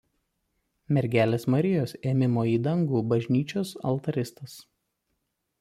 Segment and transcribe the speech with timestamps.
[0.97, 4.61] Mergelės Marijos Ėmimo į dangų bažnyčios altaristas.